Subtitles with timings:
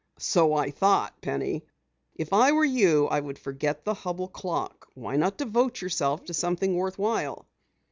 [0.17, 1.63] "So I thought, Penny.
[2.15, 4.87] If I were you I would forget the Hubell clock.
[4.95, 7.45] Why not devote yourself to something worthwhile?"